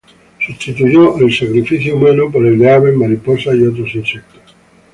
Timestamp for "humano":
1.95-2.31